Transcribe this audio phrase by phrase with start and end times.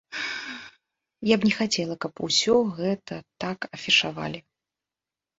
[1.31, 3.15] Я б не хацела, каб усё гэта
[3.45, 4.39] так афішавалі.